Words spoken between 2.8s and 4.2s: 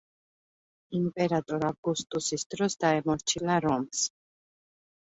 დაემორჩილა რომს.